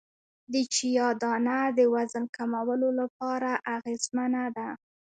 [0.53, 4.67] د چیا دانه د وزن کمولو لپاره اغیزمنه ده